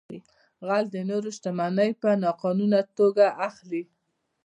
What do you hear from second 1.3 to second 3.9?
شتمنۍ په ناقانونه توګه اخلي